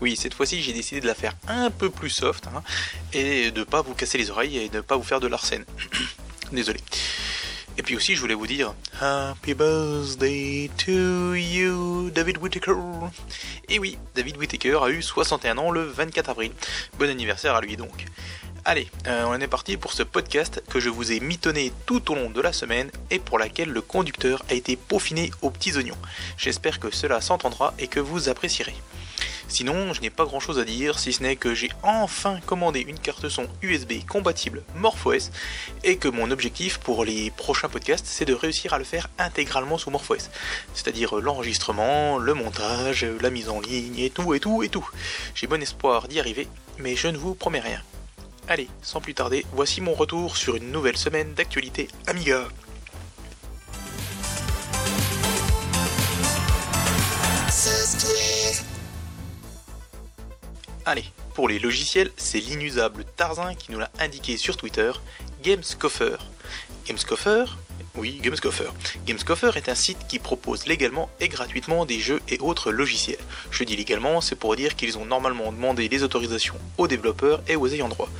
[0.00, 2.62] Oui, cette fois-ci, j'ai décidé de la faire un peu plus soft, hein,
[3.12, 5.64] et de pas vous casser les oreilles et de pas vous faire de l'arsène.
[6.52, 6.80] Désolé.
[7.76, 12.76] Et puis aussi, je voulais vous dire Happy birthday to you, David Whittaker.
[13.68, 16.52] Et oui, David Whittaker a eu 61 ans le 24 avril.
[16.98, 18.04] Bon anniversaire à lui donc.
[18.66, 22.14] Allez, euh, on est parti pour ce podcast que je vous ai mitonné tout au
[22.14, 25.98] long de la semaine et pour laquelle le conducteur a été peaufiné aux petits oignons.
[26.38, 28.74] J'espère que cela s'entendra et que vous apprécierez.
[29.48, 32.80] Sinon, je n'ai pas grand chose à dire, si ce n'est que j'ai enfin commandé
[32.80, 35.30] une carte son USB compatible MorphOS
[35.82, 39.76] et que mon objectif pour les prochains podcasts, c'est de réussir à le faire intégralement
[39.76, 40.30] sous MorphOS.
[40.72, 44.88] C'est-à-dire l'enregistrement, le montage, la mise en ligne et tout et tout et tout.
[45.34, 47.82] J'ai bon espoir d'y arriver, mais je ne vous promets rien.
[48.46, 52.46] Allez, sans plus tarder, voici mon retour sur une nouvelle semaine d'actualité Amiga.
[60.84, 64.92] Allez, pour les logiciels, c'est l'inusable Tarzan qui nous l'a indiqué sur Twitter,
[65.42, 66.16] Gamescoffer.
[66.86, 67.44] Gamescoffer
[67.96, 68.68] Oui, Gamescoffer.
[69.06, 73.18] Gamescoffer est un site qui propose légalement et gratuitement des jeux et autres logiciels.
[73.50, 77.56] Je dis légalement, c'est pour dire qu'ils ont normalement demandé les autorisations aux développeurs et
[77.56, 78.10] aux ayants droit.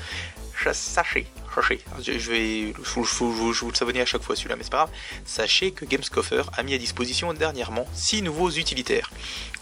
[0.73, 4.87] Sachez, sachez, je vais, je, vous le savonner à chaque fois celui-là, mais c'est pas
[4.87, 4.91] grave.
[5.27, 9.11] Sachez que Gamescoffer a mis à disposition dernièrement 6 nouveaux utilitaires.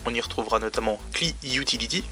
[0.06, 2.04] On y retrouvera notamment CLI Utility,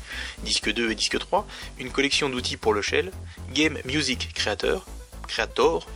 [0.42, 1.46] disque 2 et disque 3,
[1.78, 3.12] une collection d'outils pour le shell,
[3.52, 4.84] Game Music Creator,
[5.30, 5.86] Creator,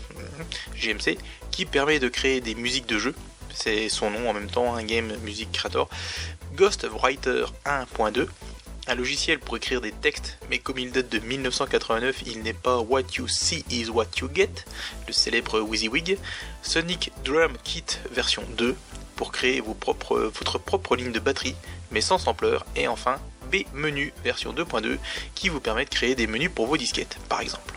[0.77, 1.19] GMC,
[1.51, 3.15] qui permet de créer des musiques de jeu,
[3.53, 5.89] c'est son nom en même temps, un Game Music Creator,
[6.55, 8.29] Ghostwriter 1.2,
[8.87, 12.79] un logiciel pour écrire des textes, mais comme il date de 1989, il n'est pas
[12.79, 14.51] What You See is What You Get,
[15.09, 16.19] le célèbre WYSIWYG,
[16.63, 18.77] Sonic Drum Kit version 2,
[19.17, 21.57] pour créer vos votre propre ligne de batterie,
[21.91, 23.19] mais sans sampler, et enfin
[23.51, 24.99] B Menu version 2.2,
[25.35, 27.75] qui vous permet de créer des menus pour vos disquettes, par exemple.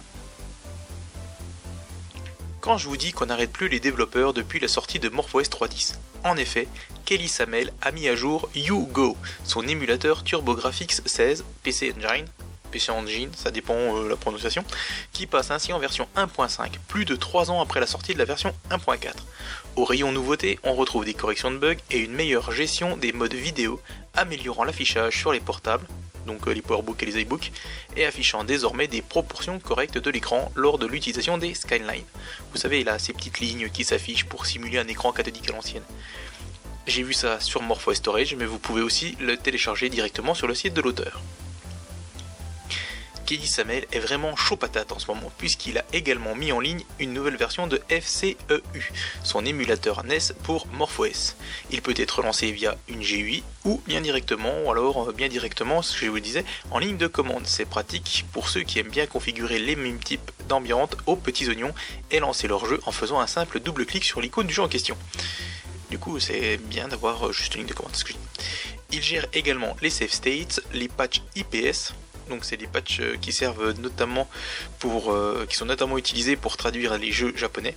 [2.59, 5.95] Quand je vous dis qu'on n'arrête plus les développeurs depuis la sortie de MorphOS 3.10,
[6.23, 6.67] en effet,
[7.05, 12.25] Kelly Samel a mis à jour YouGo, son émulateur TurboGrafx 16 PC Engine,
[12.71, 14.65] PC Engine, ça dépend de la prononciation,
[15.13, 18.25] qui passe ainsi en version 1.5, plus de 3 ans après la sortie de la
[18.25, 19.13] version 1.4.
[19.75, 23.35] Au rayon nouveautés, on retrouve des corrections de bugs et une meilleure gestion des modes
[23.35, 23.79] vidéo,
[24.15, 25.87] améliorant l'affichage sur les portables,
[26.27, 27.51] donc les PowerBook et les iBook,
[27.95, 32.03] et affichant désormais des proportions correctes de l'écran lors de l'utilisation des Skyline.
[32.51, 35.83] Vous savez là, ces petites lignes qui s'affichent pour simuler un écran cathodique à l'ancienne.
[36.85, 40.55] J'ai vu ça sur MorphOS Storage, mais vous pouvez aussi le télécharger directement sur le
[40.55, 41.21] site de l'auteur.
[43.27, 46.85] Kelly Samel est vraiment chaud patate en ce moment, puisqu'il a également mis en ligne
[46.97, 48.63] une nouvelle version de FCEU,
[49.21, 51.35] son émulateur NES pour MorphOS.
[51.69, 55.81] Il peut être lancé via une GUI ou bien directement, ou alors euh, bien directement,
[55.81, 57.45] ce que je vous disais, en ligne de commande.
[57.47, 61.73] C'est pratique pour ceux qui aiment bien configurer les mêmes types d'ambiance aux petits oignons
[62.11, 64.69] et lancer leur jeu en faisant un simple double clic sur l'icône du jeu en
[64.69, 64.97] question.
[65.89, 67.93] Du coup, c'est bien d'avoir euh, juste une ligne de commande.
[67.93, 68.13] Ce que.
[68.89, 71.91] Il gère également les save states, les patchs IPS,
[72.29, 74.29] donc c'est des patchs euh, qui servent notamment
[74.79, 75.15] pour,
[75.49, 77.75] qui sont notamment utilisés pour traduire les jeux japonais.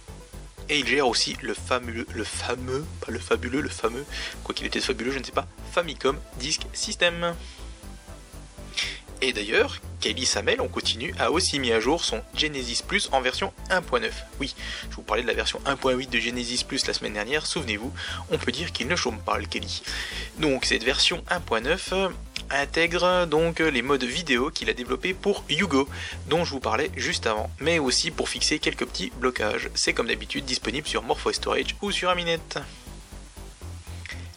[0.71, 4.05] Et il gère aussi le fameux, le fameux, pas le fabuleux, le fameux,
[4.45, 7.35] quoi qu'il était fabuleux, je ne sais pas, Famicom Disk System.
[9.21, 13.21] Et d'ailleurs, Kelly Samel, on continue, a aussi mis à jour son Genesis Plus en
[13.21, 14.11] version 1.9.
[14.39, 14.55] Oui,
[14.89, 17.93] je vous parlais de la version 1.8 de Genesis Plus la semaine dernière, souvenez-vous,
[18.31, 19.83] on peut dire qu'il ne chôme pas le Kelly.
[20.39, 22.13] Donc cette version 1.9
[22.51, 25.89] intègre donc les modes vidéo qu'il a développés pour Yugo,
[26.29, 29.71] dont je vous parlais juste avant, mais aussi pour fixer quelques petits blocages.
[29.75, 32.41] C'est comme d'habitude disponible sur MorphOS Storage ou sur Aminet.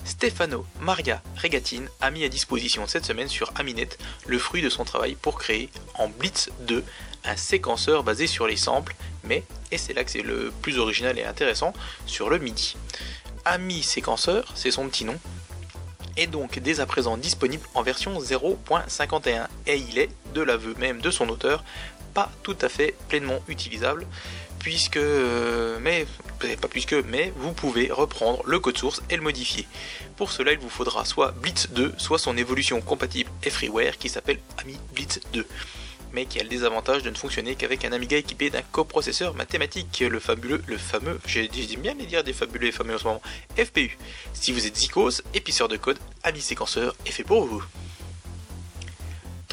[0.06, 3.90] Stefano Maria Regatine a mis à disposition cette semaine sur Aminet
[4.28, 6.84] le fruit de son travail pour créer en Blitz 2
[7.26, 11.18] un séquenceur basé sur les samples, mais, et c'est là que c'est le plus original
[11.18, 11.74] et intéressant,
[12.06, 12.76] sur le MIDI.
[13.46, 15.18] Ami Séquenceur, c'est son petit nom,
[16.18, 21.02] est donc dès à présent disponible en version 0.51 et il est, de l'aveu même
[21.02, 21.64] de son auteur,
[22.14, 24.06] pas tout à fait pleinement utilisable
[24.60, 25.00] puisque
[25.82, 26.06] mais
[26.62, 29.68] pas puisque mais vous pouvez reprendre le code source et le modifier.
[30.16, 34.10] Pour cela, il vous faudra soit Blitz 2, soit son évolution compatible et freeware qui
[34.10, 35.46] s'appelle Ami Blitz 2
[36.14, 40.04] mais qui a le désavantage de ne fonctionner qu'avec un Amiga équipé d'un coprocesseur mathématique,
[40.08, 43.22] le fabuleux, le fameux, j'ai bien les dire des fabuleux et fameux en ce moment,
[43.58, 43.98] FPU.
[44.34, 47.64] Si vous êtes zikos, épiceure de code, Ami Séquenceur est fait pour vous.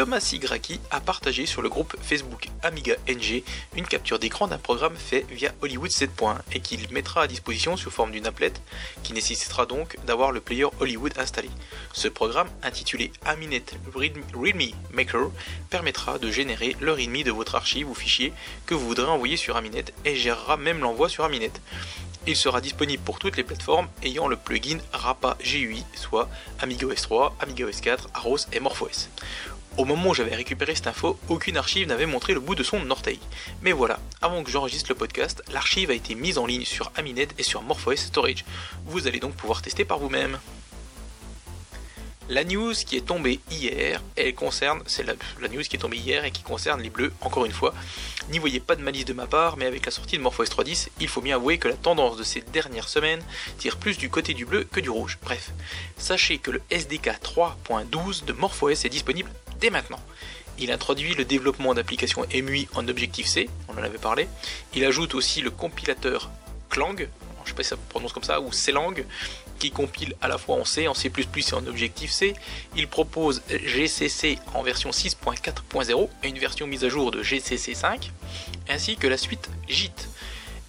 [0.01, 3.43] Thomas Sigraki a partagé sur le groupe Facebook Amiga NG
[3.77, 7.91] une capture d'écran d'un programme fait via Hollywood 7.1 et qu'il mettra à disposition sous
[7.91, 8.55] forme d'une applet
[9.03, 11.51] qui nécessitera donc d'avoir le player Hollywood installé.
[11.93, 13.63] Ce programme, intitulé Aminet
[13.95, 15.29] Readme Maker,
[15.69, 18.33] permettra de générer le readme de votre archive ou fichier
[18.65, 21.53] que vous voudrez envoyer sur Aminet et gérera même l'envoi sur Aminet.
[22.27, 26.31] Il sera disponible pour toutes les plateformes ayant le plugin RAPA GUI, soit
[26.61, 29.09] AmigaOS 3, AmigaOS 4, Aros et MorphOS.
[29.77, 32.91] Au moment où j'avais récupéré cette info, aucune archive n'avait montré le bout de son
[32.91, 33.21] orteil.
[33.63, 37.29] Mais voilà, avant que j'enregistre le podcast, l'archive a été mise en ligne sur Aminet
[37.39, 38.45] et sur MorphOS Storage.
[38.87, 40.39] Vous allez donc pouvoir tester par vous-même.
[42.29, 45.15] La news qui est tombée hier, elle concerne, c'est la,
[45.49, 47.75] news qui est tombée hier et qui concerne les bleus, encore une fois.
[48.31, 50.91] N'y voyez pas de malice de ma part, mais avec la sortie de MorphOS 3.10,
[51.01, 53.23] il faut bien avouer que la tendance de ces dernières semaines
[53.59, 55.19] tire plus du côté du bleu que du rouge.
[55.23, 55.51] Bref,
[55.97, 60.01] sachez que le SDK 3.12 de MorphOS est disponible dès maintenant.
[60.59, 64.29] Il introduit le développement d'applications MUI en Objective-C, on en avait parlé.
[64.75, 66.31] Il ajoute aussi le compilateur
[66.69, 68.95] Clang, je ne sais pas si ça prononce comme ça, ou Clang,
[69.59, 72.35] qui compile à la fois en C, en C++ et en Objective-C.
[72.77, 78.11] Il propose GCC en version 6.4.0 et une version mise à jour de GCC 5,
[78.69, 80.09] ainsi que la suite JIT,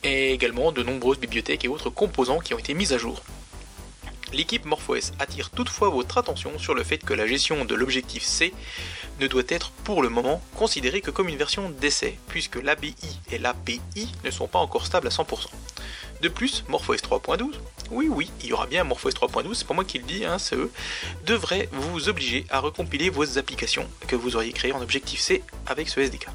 [0.03, 3.21] et également de nombreuses bibliothèques et autres composants qui ont été mis à jour.
[4.33, 8.53] L'équipe MorphOS attire toutefois votre attention sur le fait que la gestion de l'objectif C
[9.19, 12.95] ne doit être pour le moment considérée que comme une version d'essai, puisque l'ABI
[13.31, 13.81] et l'API
[14.23, 15.47] ne sont pas encore stables à 100%.
[16.21, 17.55] De plus, MorphOS 3.12,
[17.89, 20.37] oui oui, il y aura bien MorphOS 3.12, c'est pas moi qui le dis, hein,
[21.25, 25.99] devrait vous obliger à recompiler vos applications que vous auriez créées en Objective-C avec ce
[25.99, 26.27] SDK.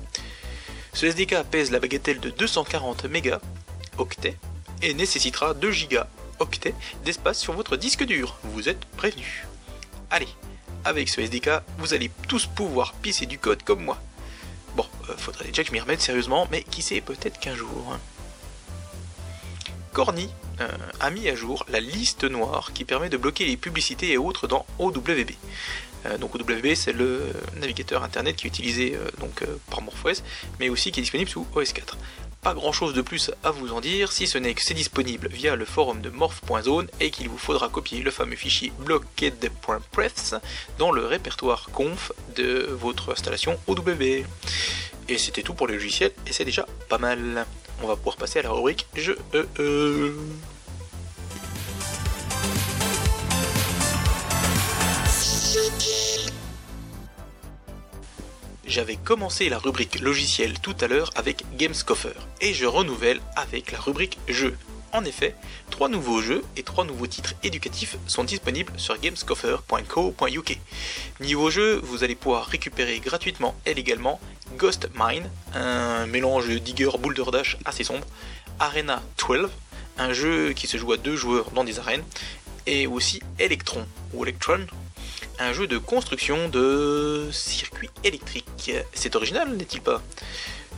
[0.92, 4.36] Ce SDK pèse la bagatelle de 240 mégaoctets
[4.82, 5.70] et nécessitera 2
[6.36, 6.74] gigaoctets
[7.04, 9.44] d'espace sur votre disque dur, vous êtes prévenus.
[10.10, 10.28] Allez,
[10.84, 13.98] avec ce SDK, vous allez tous pouvoir pisser du code comme moi.
[14.76, 17.96] Bon, euh, faudrait déjà que je m'y remette sérieusement, mais qui sait, peut-être qu'un jour.
[19.92, 20.28] Corny
[20.60, 20.68] euh,
[21.00, 24.46] a mis à jour la liste noire qui permet de bloquer les publicités et autres
[24.46, 25.30] dans OWB.
[26.04, 30.22] Euh, donc OWB c'est le navigateur internet qui est utilisé donc, par MorphOS
[30.60, 31.96] mais aussi qui est disponible sous OS 4.
[32.46, 35.28] Pas grand chose de plus à vous en dire si ce n'est que c'est disponible
[35.32, 40.34] via le forum de morph.zone et qu'il vous faudra copier le fameux fichier blocked.prefs
[40.78, 44.00] dans le répertoire conf de votre installation OWB.
[45.08, 47.46] Et c'était tout pour le logiciel et c'est déjà pas mal
[47.82, 49.10] on va pouvoir passer à la rubrique je
[58.66, 63.78] J'avais commencé la rubrique logiciel tout à l'heure avec Gamescoffer et je renouvelle avec la
[63.78, 64.56] rubrique jeux.
[64.92, 65.36] En effet,
[65.70, 70.58] trois nouveaux jeux et trois nouveaux titres éducatifs sont disponibles sur gamescoffer.co.uk.
[71.20, 74.20] Niveau jeu, vous allez pouvoir récupérer gratuitement et légalement
[74.56, 78.06] Ghost Mine, un mélange digger boulder dash assez sombre,
[78.58, 79.48] Arena 12,
[79.98, 82.04] un jeu qui se joue à deux joueurs dans des arènes,
[82.66, 84.66] et aussi Electron ou Electron,
[85.38, 88.72] un jeu de construction de circuits électriques.
[88.94, 90.02] C'est original, n'est-il pas?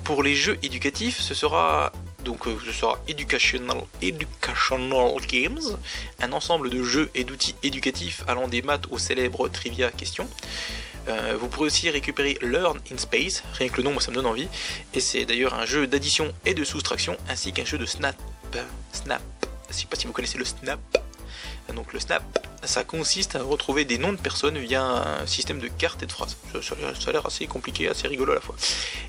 [0.04, 1.92] Pour les jeux éducatifs, ce sera
[2.24, 5.78] donc euh, ce sera Educational, Educational Games,
[6.20, 10.28] un ensemble de jeux et d'outils éducatifs allant des maths aux célèbres trivia questions.
[11.08, 14.16] Euh, vous pourrez aussi récupérer Learn in Space, rien que le nom, moi ça me
[14.16, 14.48] donne envie.
[14.94, 18.16] Et c'est d'ailleurs un jeu d'addition et de soustraction, ainsi qu'un jeu de snap.
[18.92, 19.22] Snap.
[19.70, 20.80] Je sais pas si vous connaissez le snap.
[21.74, 22.22] Donc le snap,
[22.64, 26.12] ça consiste à retrouver des noms de personnes via un système de cartes et de
[26.12, 26.36] phrases.
[26.62, 26.74] Ça,
[27.08, 28.56] a l'air assez compliqué, assez rigolo à la fois.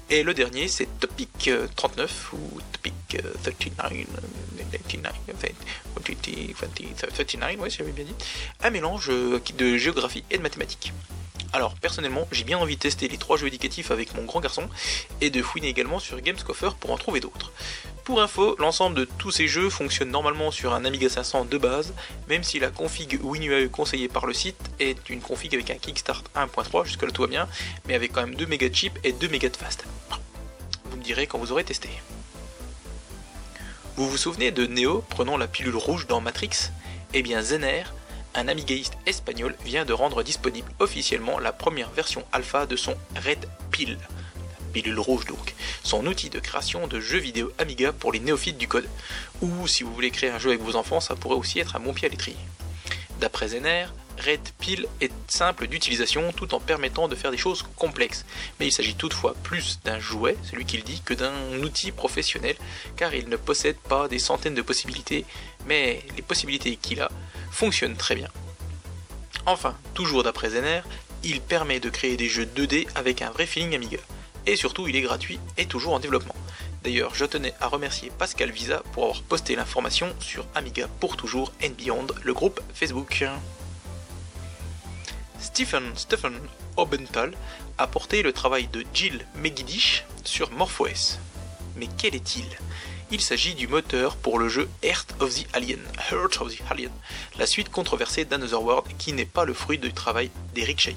[0.10, 4.32] Et le dernier, c'est Topic 39 ou Topic 39, 39,
[7.26, 8.16] 39, ouais, j'avais bien dit.
[8.62, 10.94] Un mélange de géographie et de mathématiques.
[11.52, 14.70] Alors personnellement, j'ai bien envie de tester les trois jeux éducatifs avec mon grand garçon
[15.20, 17.52] et de fouiner également sur Gamescoffer pour en trouver d'autres.
[18.04, 21.94] Pour info, l'ensemble de tous ces jeux fonctionne normalement sur un Amiga 500 de base,
[22.28, 26.24] même si la config WinUAE conseillée par le site est une config avec un Kickstart
[26.36, 27.48] 1.3, jusque là tout va bien,
[27.88, 29.86] mais avec quand même 2 mégas de et 2 mégas de fast.
[30.86, 31.90] Vous me direz quand vous aurez testé.
[33.96, 36.72] Vous vous souvenez de Neo prenant la pilule rouge dans Matrix?
[37.14, 37.84] Eh bien Zener
[38.36, 43.48] un amigaïste espagnol vient de rendre disponible officiellement la première version alpha de son Red
[43.72, 43.98] Pill,
[44.70, 48.68] pilule rouge donc, son outil de création de jeux vidéo Amiga pour les néophytes du
[48.68, 48.88] code.
[49.42, 51.80] Ou si vous voulez créer un jeu avec vos enfants, ça pourrait aussi être un
[51.80, 52.38] bon pied à l'étrier.
[53.20, 53.88] D'après Zener,
[54.26, 58.26] Red Pill est simple d'utilisation tout en permettant de faire des choses complexes.
[58.60, 62.56] Mais il s'agit toutefois plus d'un jouet, celui qu'il dit, que d'un outil professionnel,
[62.98, 65.26] car il ne possède pas des centaines de possibilités,
[65.66, 67.10] mais les possibilités qu'il a
[67.52, 68.30] fonctionnent très bien.
[69.46, 70.82] Enfin, toujours d'après Zener,
[71.24, 74.00] il permet de créer des jeux 2D avec un vrai feeling Amiga.
[74.46, 76.36] Et surtout, il est gratuit et toujours en développement.
[76.84, 81.52] D'ailleurs, je tenais à remercier Pascal Visa pour avoir posté l'information sur Amiga pour toujours
[81.64, 83.26] and Beyond, le groupe Facebook.
[85.40, 86.40] Stephen Stephen
[86.78, 87.34] Obenthal
[87.78, 91.18] a porté le travail de Jill Megidish sur MorphOS.
[91.76, 92.46] Mais quel est-il?
[93.12, 95.80] Il s'agit du moteur pour le jeu Earth of the Alien,
[96.12, 96.92] Heart of the Alien,
[97.38, 100.96] la suite controversée d'Another World qui n'est pas le fruit du travail d'Eric Chahi.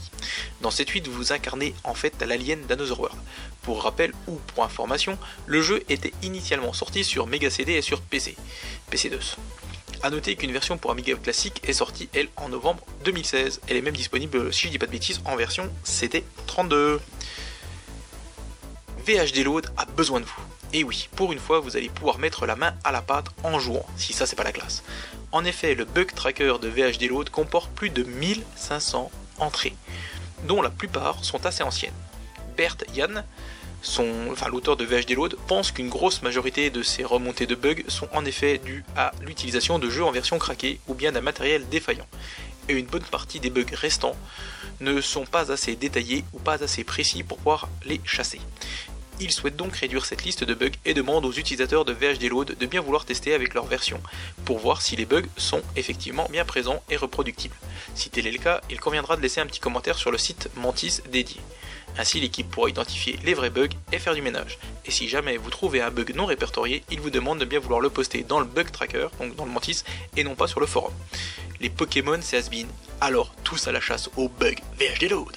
[0.61, 3.19] Dans cette suite, vous incarnez en fait l'alien d'Another World.
[3.63, 8.01] Pour rappel ou pour information, le jeu était initialement sorti sur Mega CD et sur
[8.01, 8.37] PC,
[8.91, 9.37] PC2.
[10.03, 13.61] A noter qu'une version pour Amiga classique est sortie elle en novembre 2016.
[13.69, 16.99] Elle est même disponible, si je dis pas de bêtises, en version CD32.
[19.07, 20.52] VHD Load a besoin de vous.
[20.75, 23.59] Et oui, pour une fois, vous allez pouvoir mettre la main à la pâte en
[23.59, 24.83] jouant, si ça c'est pas la classe.
[25.31, 29.75] En effet, le bug tracker de VHD Load comporte plus de 1500 entrées,
[30.45, 31.93] dont la plupart sont assez anciennes.
[32.57, 33.23] Bert Jan,
[34.31, 38.09] enfin, l'auteur de VHD Load, pense qu'une grosse majorité de ces remontées de bugs sont
[38.15, 42.07] en effet dues à l'utilisation de jeux en version craquée ou bien d'un matériel défaillant.
[42.71, 44.17] Et une bonne partie des bugs restants
[44.81, 48.41] ne sont pas assez détaillés ou pas assez précis pour pouvoir les chasser.
[49.21, 52.57] Il souhaite donc réduire cette liste de bugs et demande aux utilisateurs de VHD Load
[52.59, 54.01] de bien vouloir tester avec leur version,
[54.45, 57.57] pour voir si les bugs sont effectivement bien présents et reproductibles.
[57.95, 60.49] Si tel est le cas, il conviendra de laisser un petit commentaire sur le site
[60.57, 61.41] Mantis dédié.
[61.99, 64.59] Ainsi, l'équipe pourra identifier les vrais bugs et faire du ménage.
[64.87, 67.81] Et si jamais vous trouvez un bug non répertorié, il vous demande de bien vouloir
[67.81, 69.85] le poster dans le bug tracker, donc dans le Mantis,
[70.17, 70.93] et non pas sur le forum.
[71.61, 72.49] Les Pokémon, c'est has
[73.01, 75.37] alors tous à la chasse aux bugs VHD Load.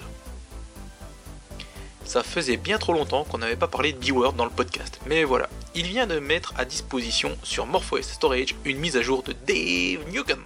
[2.06, 5.00] Ça faisait bien trop longtemps qu'on n'avait pas parlé de B-Word dans le podcast.
[5.08, 9.24] Mais voilà, il vient de mettre à disposition sur MorphOS Storage une mise à jour
[9.24, 10.42] de Dave Nukem,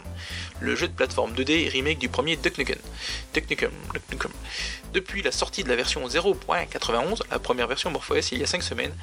[0.62, 2.80] le jeu de plateforme 2D remake du premier Duck Nukem.
[4.94, 8.63] Depuis la sortie de la version 0.91, la première version MorphOS il y a 5
[8.63, 8.94] semaines,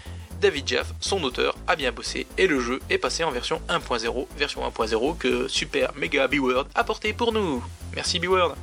[0.40, 4.26] David Jaff, son auteur, a bien bossé et le jeu est passé en version 1.0,
[4.36, 7.62] version 1.0 que Super Mega B-Word a porté pour nous.
[7.94, 8.56] Merci B-Word.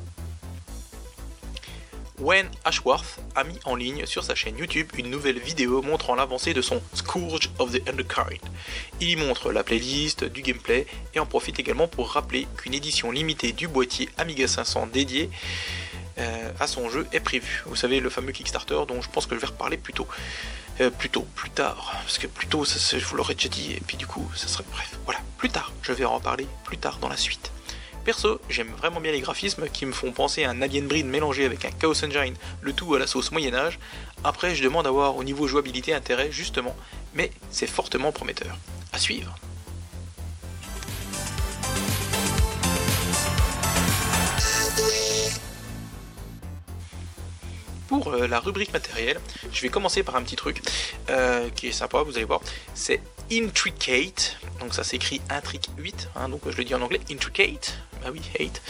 [2.23, 6.53] Wayne Ashworth a mis en ligne sur sa chaîne YouTube une nouvelle vidéo montrant l'avancée
[6.53, 8.39] de son Scourge of the Underkind.
[9.01, 13.11] Il y montre la playlist, du gameplay et en profite également pour rappeler qu'une édition
[13.11, 15.29] limitée du boîtier Amiga 500 dédié
[16.17, 17.61] euh, à son jeu est prévue.
[17.65, 20.07] Vous savez, le fameux Kickstarter dont je pense que je vais reparler plus tôt.
[20.79, 21.09] Euh, plus
[21.49, 24.47] tard, parce que plus tôt, je vous l'aurais déjà dit, et puis du coup, ça
[24.47, 24.97] serait bref.
[25.03, 27.51] Voilà, plus tard, je vais en parler plus tard dans la suite.
[28.03, 31.45] Perso, j'aime vraiment bien les graphismes qui me font penser à un Alien Breed mélangé
[31.45, 33.79] avec un Chaos Engine, le tout à la sauce Moyen-Âge.
[34.25, 36.75] Après, je demande à voir au niveau jouabilité intérêt justement,
[37.13, 38.57] mais c'est fortement prometteur.
[38.91, 39.33] À suivre.
[47.87, 49.19] pour euh, la rubrique matérielle,
[49.51, 50.63] je vais commencer par un petit truc
[51.11, 52.41] euh, qui est sympa, vous allez voir.
[52.73, 52.99] C'est
[53.41, 58.11] Intricate, donc ça s'écrit Intric 8, hein, donc je le dis en anglais, Intricate, ah
[58.11, 58.61] oui, hate,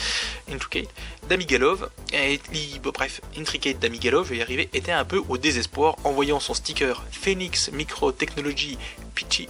[0.50, 0.88] Intricate,
[1.27, 1.89] d'Amigalov.
[2.13, 2.39] Et,
[2.82, 6.53] bref, Intricate d'Amigalov, je vais y arriver, était un peu au désespoir en voyant son
[6.53, 8.77] sticker Phoenix Micro Technology
[9.15, 9.48] PTI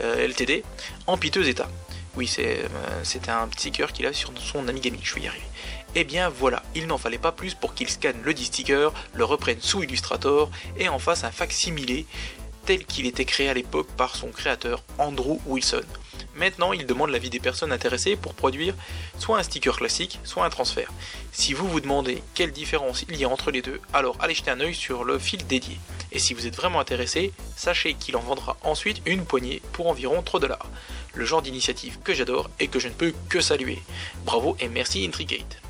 [0.00, 0.64] euh, LTD
[1.06, 1.68] en piteux état.
[2.16, 5.46] Oui, c'était un sticker qu'il a sur son Amigami, je vais y arriver.
[5.96, 9.24] Eh bien voilà, il n'en fallait pas plus pour qu'il scanne le dit sticker, le
[9.24, 12.06] reprenne sous Illustrator et en fasse un facsimilé
[12.64, 15.82] tel qu'il était créé à l'époque par son créateur Andrew Wilson.
[16.36, 18.74] Maintenant, il demande l'avis des personnes intéressées pour produire
[19.18, 20.90] soit un sticker classique, soit un transfert.
[21.32, 24.50] Si vous vous demandez quelle différence il y a entre les deux, alors allez jeter
[24.50, 25.78] un œil sur le fil dédié.
[26.10, 30.22] Et si vous êtes vraiment intéressé, sachez qu'il en vendra ensuite une poignée pour environ
[30.22, 30.66] 3 dollars.
[31.12, 33.80] Le genre d'initiative que j'adore et que je ne peux que saluer.
[34.24, 35.60] Bravo et merci Intrigate.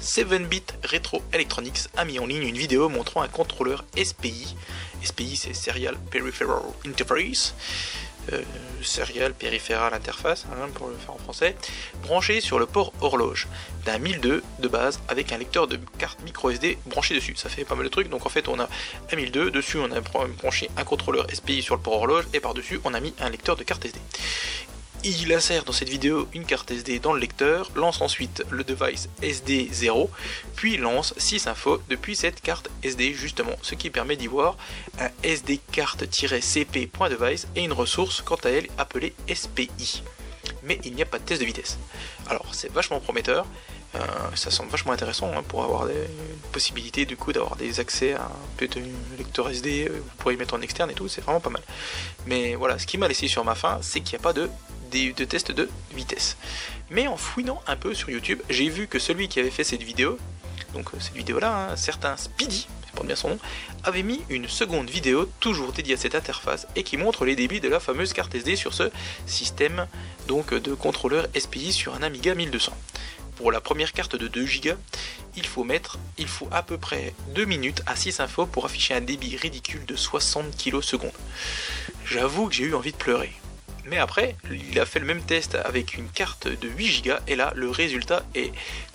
[0.00, 4.54] 7-bit Retro Electronics a mis en ligne une vidéo montrant un contrôleur SPI.
[5.04, 7.54] SPI c'est Serial Peripheral Interface.
[8.32, 8.42] Euh,
[8.80, 11.56] serial Peripheral Interface, hein, pour le faire en français,
[12.02, 13.48] branché sur le port horloge
[13.84, 17.34] d'un 1002 de base avec un lecteur de carte micro SD branché dessus.
[17.36, 18.68] Ça fait pas mal de trucs, donc en fait on a
[19.12, 22.80] un 1002, dessus on a branché un contrôleur SPI sur le port horloge et par-dessus
[22.84, 23.98] on a mis un lecteur de carte SD.
[25.06, 29.10] Il insère dans cette vidéo une carte SD dans le lecteur, lance ensuite le device
[29.20, 30.08] SD0,
[30.56, 34.56] puis lance 6 infos depuis cette carte SD justement, ce qui permet d'y voir
[34.98, 40.02] un SD carte-cp.device et une ressource quant à elle appelée SPI.
[40.62, 41.78] Mais il n'y a pas de test de vitesse.
[42.30, 43.46] Alors c'est vachement prometteur,
[43.96, 43.98] euh,
[44.34, 46.08] ça semble vachement intéressant hein, pour avoir des
[46.50, 48.80] possibilités du coup d'avoir des accès à un petit
[49.18, 51.62] lecteur SD, vous pourrez mettre en externe et tout, c'est vraiment pas mal.
[52.26, 54.48] Mais voilà, ce qui m'a laissé sur ma fin, c'est qu'il n'y a pas de
[54.94, 56.36] de tests de vitesse.
[56.90, 59.82] Mais en fouinant un peu sur YouTube, j'ai vu que celui qui avait fait cette
[59.82, 60.18] vidéo,
[60.72, 63.38] donc euh, cette vidéo-là, un certain Speedy, c'est pas bien son nom,
[63.82, 67.60] avait mis une seconde vidéo toujours dédiée à cette interface et qui montre les débits
[67.60, 68.90] de la fameuse carte SD sur ce
[69.26, 69.86] système
[70.28, 72.72] donc de contrôleur SPI sur un Amiga 1200.
[73.36, 74.70] Pour la première carte de 2 Go,
[75.36, 78.94] il faut mettre, il faut à peu près 2 minutes à 6 infos pour afficher
[78.94, 80.94] un débit ridicule de 60 kS.
[82.04, 83.32] J'avoue que j'ai eu envie de pleurer.
[83.86, 87.36] Mais après, il a fait le même test avec une carte de 8 Go et
[87.36, 88.52] là, le résultat est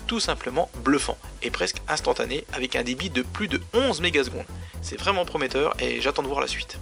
[0.07, 4.45] tout simplement bluffant et presque instantané avec un débit de plus de 11 mégasecondes.
[4.81, 6.79] C'est vraiment prometteur et j'attends de voir la suite.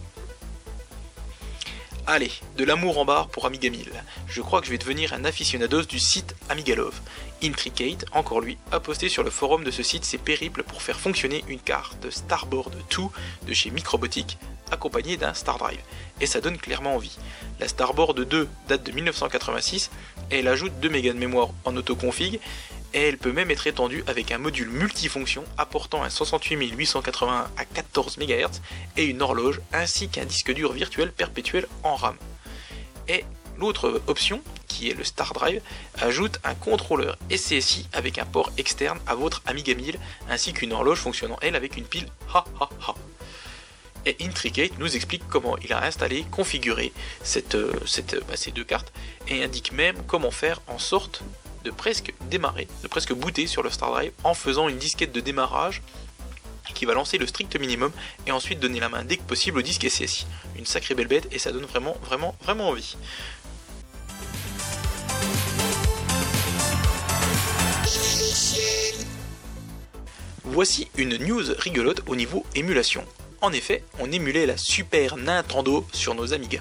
[2.10, 3.92] Allez, de l'amour en barre pour Amiga 1000.
[4.30, 6.98] Je crois que je vais devenir un aficionados du site Amigalove.
[7.44, 11.02] Intricate, encore lui, a posté sur le forum de ce site ses périples pour faire
[11.02, 13.04] fonctionner une carte Starboard 2
[13.46, 14.38] de chez Microbotic
[14.72, 15.80] accompagnée d'un Star Drive.
[16.22, 17.18] Et ça donne clairement envie.
[17.60, 19.92] La Starboard 2 date de 1986
[20.32, 22.40] et elle ajoute 2 mégas de mémoire en autoconfig
[22.94, 28.18] et elle peut même être étendue avec un module multifonction apportant un 68881 à 14
[28.18, 28.62] MHz
[28.96, 32.16] et une horloge ainsi qu'un disque dur virtuel perpétuel en RAM.
[33.08, 33.26] Et
[33.58, 35.62] l'autre option, qui est le Star Drive,
[36.00, 41.00] ajoute un contrôleur SCSI avec un port externe à votre Amiga 1000 ainsi qu'une horloge
[41.00, 42.96] fonctionnant elle avec une pile ha ha ha.
[44.08, 47.74] Et Intricate nous explique comment il a installé, configuré cette, euh,
[48.30, 48.94] bah, ces deux cartes
[49.28, 51.24] et indique même comment faire en sorte
[51.66, 55.20] de presque démarrer, de presque booter sur le Star Drive en faisant une disquette de
[55.20, 55.82] démarrage
[56.74, 57.92] qui va lancer le strict minimum
[58.26, 60.26] et ensuite donner la main dès que possible au disque SCSI.
[60.58, 62.96] Une sacrée belle bête et ça donne vraiment, vraiment, vraiment envie.
[70.46, 73.04] Voici une news rigolote au niveau émulation.
[73.42, 76.60] En effet, on émulait la Super Nintendo sur nos Amiga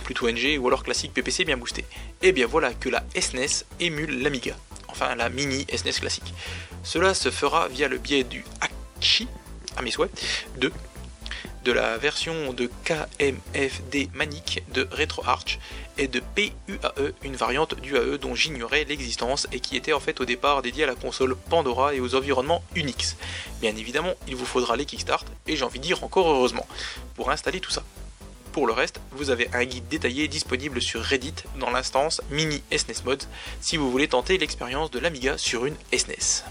[0.00, 1.82] plutôt NG ou alors classique PPC bien boosté.
[2.22, 4.56] Et eh bien voilà que la SNES e émule l'Amiga,
[4.88, 6.34] enfin la mini SNES e classique.
[6.82, 9.28] Cela se fera via le biais du Hachi,
[9.76, 10.10] à mes souhaits,
[10.58, 10.72] de,
[11.64, 15.58] de la version de KMFD Manic de RetroArch
[15.96, 20.20] et de PUAE, une variante du AE dont j'ignorais l'existence et qui était en fait
[20.20, 23.16] au départ dédiée à la console Pandora et aux environnements Unix.
[23.60, 26.66] Bien évidemment, il vous faudra les Kickstart, et j'ai envie de dire encore heureusement,
[27.14, 27.82] pour installer tout ça.
[28.52, 33.02] Pour le reste, vous avez un guide détaillé disponible sur Reddit dans l'instance Mini SNES
[33.02, 33.26] e Mods
[33.60, 36.44] si vous voulez tenter l'expérience de l'Amiga sur une SNES.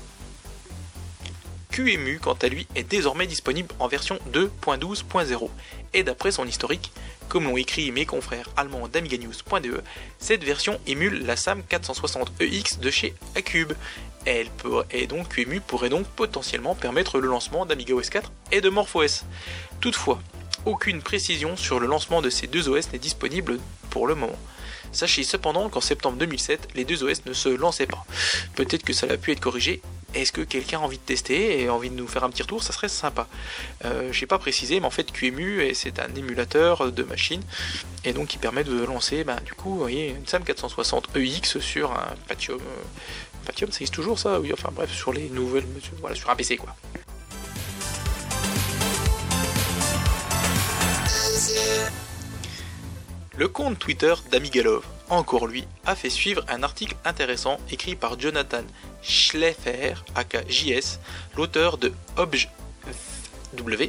[1.73, 5.49] E QEMU, quant à lui, est désormais disponible en version 2.12.0
[5.93, 6.91] et d'après son historique,
[7.29, 9.81] comme l'ont écrit mes confrères allemands d'AmigaNews.de,
[10.19, 13.73] cette version émule la SAM 460EX de chez Acube.
[14.25, 14.47] Elle
[14.91, 19.23] et donc QEMU pourrait donc potentiellement permettre le lancement d'Amiga OS 4 et de MorphOS.
[19.81, 20.21] Toutefois,
[20.65, 23.59] aucune précision sur le lancement de ces deux OS n'est disponible
[23.89, 24.39] pour le moment.
[24.91, 28.05] Sachez cependant qu'en septembre 2007, les deux OS ne se lançaient pas.
[28.55, 29.81] Peut-être que ça a pu être corrigé.
[30.13, 32.61] Est-ce que quelqu'un a envie de tester et envie de nous faire un petit retour
[32.63, 33.27] Ça serait sympa.
[33.85, 37.41] Euh, Je n'ai pas précisé, mais en fait QEMU c'est un émulateur de machine
[38.05, 41.91] et donc qui permet de lancer, bah, du coup, voyez, une SAM 460 EX sur
[41.91, 42.59] un Pentium.
[42.59, 42.83] Euh,
[43.45, 45.65] Pentium, ça existe toujours ça Oui, enfin bref, sur les nouvelles,
[45.99, 46.75] voilà, sur un PC quoi.
[53.35, 58.63] Le compte Twitter d'Amigalov, encore lui, a fait suivre un article intéressant écrit par Jonathan
[59.01, 60.99] Schleffer, aka JS,
[61.35, 63.83] l'auteur de ObjFW,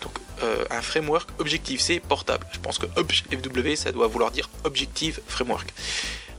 [0.00, 2.46] donc euh, un framework Objective-C portable.
[2.52, 5.72] Je pense que ObjFW, ça doit vouloir dire Objective Framework.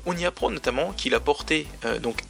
[0.05, 2.23] On y apprend notamment qu'il a porté euh, donc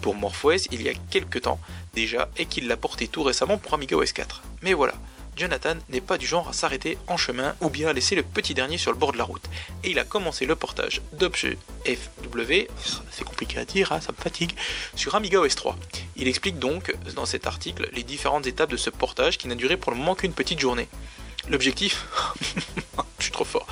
[0.00, 1.58] pour MorphOS il y a quelques temps
[1.94, 4.42] déjà et qu'il l'a porté tout récemment pour Amiga OS 4.
[4.62, 4.94] Mais voilà,
[5.38, 8.54] Jonathan n'est pas du genre à s'arrêter en chemin ou bien à laisser le petit
[8.54, 9.44] dernier sur le bord de la route.
[9.84, 12.52] Et il a commencé le portage FW,
[13.10, 14.52] c'est compliqué à dire, hein, ça me fatigue,
[14.96, 15.76] sur Amiga OS 3.
[16.16, 19.76] Il explique donc dans cet article les différentes étapes de ce portage qui n'a duré
[19.76, 20.88] pour le moment qu'une petite journée.
[21.48, 22.06] L'objectif,
[23.20, 23.66] je trop fort,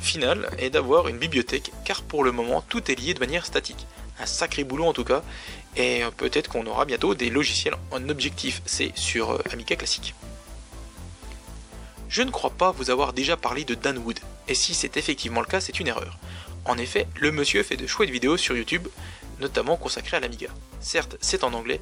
[0.00, 3.86] final est d'avoir une bibliothèque car pour le moment tout est lié de manière statique.
[4.20, 5.22] Un sacré boulot en tout cas,
[5.76, 10.14] et peut-être qu'on aura bientôt des logiciels en objectif C sur euh, Amiga classique.
[12.12, 15.40] Je ne crois pas vous avoir déjà parlé de Dan Wood, et si c'est effectivement
[15.40, 16.18] le cas, c'est une erreur.
[16.66, 18.86] En effet, le monsieur fait de chouettes vidéos sur YouTube,
[19.40, 20.48] notamment consacrées à l'Amiga.
[20.78, 21.80] Certes, c'est en anglais,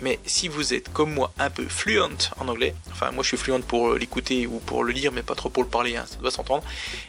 [0.00, 2.00] mais si vous êtes comme moi un peu fluent
[2.38, 5.34] en anglais, enfin moi je suis fluent pour l'écouter ou pour le lire, mais pas
[5.34, 6.64] trop pour le parler, hein, ça doit s'entendre.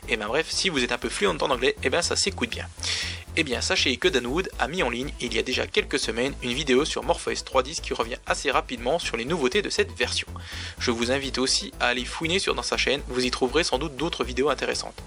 [0.09, 2.49] Et ben bref, si vous êtes un peu fluent en anglais, et ben ça s'écoute
[2.49, 2.67] bien.
[3.39, 6.33] Eh bien, sachez que Danwood a mis en ligne il y a déjà quelques semaines
[6.41, 10.27] une vidéo sur MorphOS 3.10 qui revient assez rapidement sur les nouveautés de cette version.
[10.79, 13.77] Je vous invite aussi à aller fouiner sur dans sa chaîne, vous y trouverez sans
[13.77, 14.99] doute d'autres vidéos intéressantes.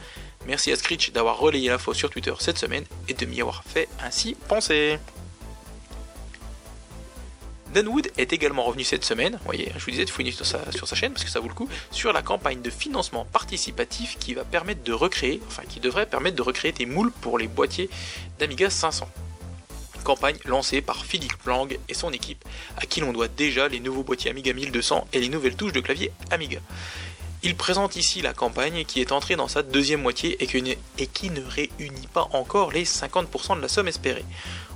[0.47, 3.89] Merci à Screech d'avoir relayé l'info sur Twitter cette semaine et de m'y avoir fait
[4.01, 4.99] ainsi penser.
[7.73, 10.97] Dan Wood est également revenu cette semaine, voyez, je vous disais de fouiner sur sa,
[10.97, 14.45] chaîne parce que ça vaut le coup, sur la campagne de financement participatif qui va
[14.45, 17.89] permettre de recréer, enfin qui devrait permettre de recréer des moules pour les boîtiers
[18.41, 19.09] d'Amiga 500.
[20.03, 22.45] Campagne lancée par Philippe Lang et son équipe,
[22.77, 25.81] à qui l'on doit déjà les nouveaux boîtiers Amiga 1200 et les nouvelles touches de
[25.81, 26.59] clavier Amiga.
[27.43, 31.41] Il présente ici la campagne qui est entrée dans sa deuxième moitié et qui ne
[31.43, 34.25] réunit pas encore les 50% de la somme espérée.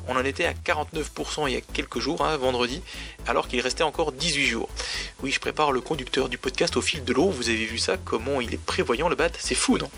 [0.09, 2.83] On en était à 49% il y a quelques jours, hein, vendredi,
[3.27, 4.69] alors qu'il restait encore 18 jours.
[5.23, 7.97] Oui, je prépare le conducteur du podcast au fil de l'eau, vous avez vu ça,
[7.97, 9.91] comment il est prévoyant le bat, c'est fou, non?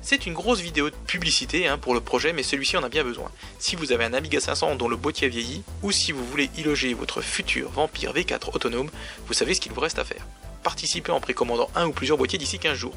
[0.00, 3.04] C'est une grosse vidéo de publicité hein, pour le projet, mais celui-ci en a bien
[3.04, 3.30] besoin.
[3.58, 6.48] Si vous avez un Amiga 500 dont le boîtier a vieilli, ou si vous voulez
[6.56, 8.90] y loger votre futur Vampire V4 autonome,
[9.26, 10.24] vous savez ce qu'il vous reste à faire.
[10.62, 12.94] Participez en précommandant un ou plusieurs boîtiers d'ici 15 jours.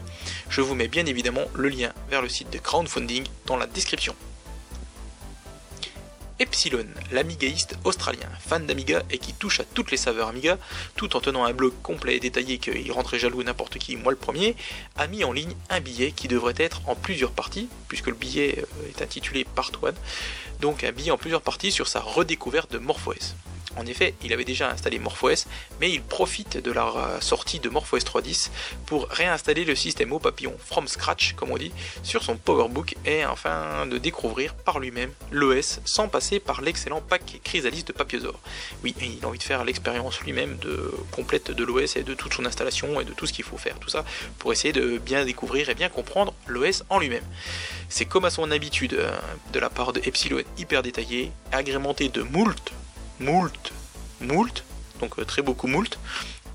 [0.49, 4.15] Je vous mets bien évidemment le lien vers le site de crowdfunding dans la description.
[6.41, 10.57] Epsilon, l'amigaïste australien, fan d'Amiga et qui touche à toutes les saveurs Amiga,
[10.95, 14.17] tout en tenant un blog complet et détaillé qu'il rentrait jaloux n'importe qui, moi le
[14.17, 14.55] premier,
[14.95, 18.57] a mis en ligne un billet qui devrait être en plusieurs parties, puisque le billet
[18.57, 19.91] euh, est intitulé Part 1,
[20.61, 23.35] donc un billet en plusieurs parties sur sa redécouverte de MorphOS.
[23.77, 25.45] En effet, il avait déjà installé MorphOS,
[25.79, 28.49] mais il profite de la sortie de MorphOS 3.10
[28.85, 31.71] pour réinstaller le système au papillon from scratch, comme on dit,
[32.03, 37.39] sur son PowerBook et enfin de découvrir par lui-même l'OS sans passer par l'excellent pack
[37.43, 38.39] Chrysalis de Papiosor.
[38.83, 42.33] Oui, il a envie de faire l'expérience lui-même de, complète de l'OS et de toute
[42.33, 44.03] son installation et de tout ce qu'il faut faire, tout ça,
[44.37, 47.23] pour essayer de bien découvrir et bien comprendre l'OS en lui-même.
[47.89, 49.17] C'est comme à son habitude euh,
[49.53, 52.71] de la part de Epsilon hyper détaillé, agrémenté de moult
[53.21, 53.73] moult,
[54.19, 54.63] moult,
[54.99, 55.97] donc euh, très beaucoup moult,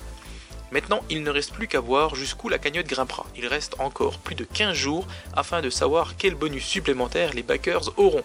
[0.73, 3.27] Maintenant, il ne reste plus qu'à voir jusqu'où la cagnotte grimpera.
[3.37, 7.99] Il reste encore plus de 15 jours afin de savoir quel bonus supplémentaire les backers
[7.99, 8.25] auront.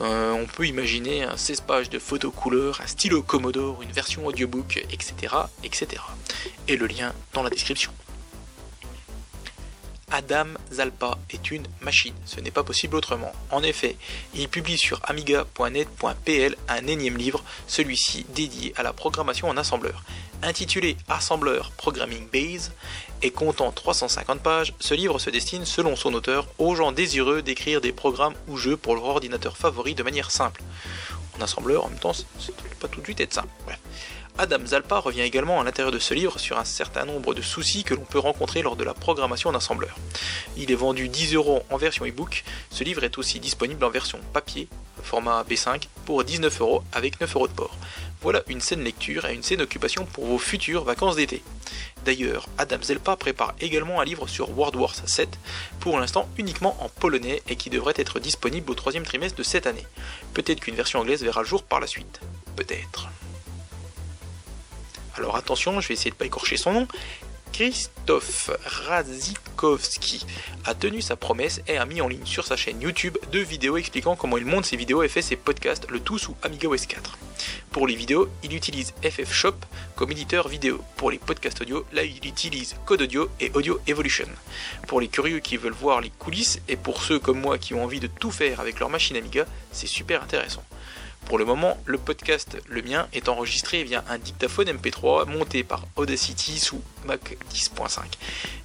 [0.00, 4.26] Euh, on peut imaginer un 16 pages de photos couleurs, un stylo Commodore, une version
[4.26, 6.02] audiobook, etc., etc.
[6.68, 7.92] Et le lien dans la description.
[10.14, 13.32] Adam Zalpa est une machine, ce n'est pas possible autrement.
[13.50, 13.96] En effet,
[14.32, 20.04] il publie sur amiga.net.pl un énième livre, celui-ci dédié à la programmation en assembleur.
[20.44, 22.70] Intitulé Assembleur Programming Base
[23.22, 27.80] et comptant 350 pages, ce livre se destine, selon son auteur, aux gens désireux d'écrire
[27.80, 30.62] des programmes ou jeux pour leur ordinateur favori de manière simple.
[31.36, 33.48] En assembleur, en même temps, c'est pas tout de suite être simple.
[34.36, 37.84] Adam Zalpa revient également à l'intérieur de ce livre sur un certain nombre de soucis
[37.84, 39.96] que l'on peut rencontrer lors de la programmation d'assembleur.
[40.56, 44.18] Il est vendu 10 euros en version e-book, ce livre est aussi disponible en version
[44.32, 44.66] papier,
[45.04, 47.76] format B5, pour 19 euros avec 9 euros de port.
[48.22, 51.44] Voilà une saine lecture et une saine occupation pour vos futures vacances d'été.
[52.04, 55.28] D'ailleurs, Adam Zelpa prépare également un livre sur World Wars 7,
[55.78, 59.68] pour l'instant uniquement en polonais et qui devrait être disponible au troisième trimestre de cette
[59.68, 59.86] année.
[60.32, 62.20] Peut-être qu'une version anglaise verra le jour par la suite.
[62.56, 63.08] Peut-être.
[65.16, 66.88] Alors attention, je vais essayer de pas écorcher son nom.
[67.52, 70.26] Christophe Razikowski
[70.64, 73.76] a tenu sa promesse et a mis en ligne sur sa chaîne YouTube deux vidéos
[73.76, 76.86] expliquant comment il monte ses vidéos et fait ses podcasts, le tout sous Amiga OS
[76.86, 77.16] 4.
[77.70, 79.54] Pour les vidéos, il utilise FF Shop
[79.94, 80.82] comme éditeur vidéo.
[80.96, 84.26] Pour les podcasts audio, là il utilise Code Audio et Audio Evolution.
[84.88, 87.84] Pour les curieux qui veulent voir les coulisses et pour ceux comme moi qui ont
[87.84, 90.64] envie de tout faire avec leur machine Amiga, c'est super intéressant.
[91.26, 95.86] Pour le moment, le podcast, le mien, est enregistré via un dictaphone MP3 monté par
[95.96, 98.00] Audacity sous Mac 10.5.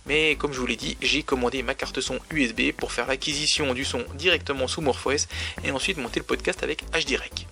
[0.05, 3.73] Mais comme je vous l'ai dit, j'ai commandé ma carte son USB pour faire l'acquisition
[3.73, 5.27] du son directement sous MorphOS
[5.63, 7.47] et ensuite monter le podcast avec HDREC.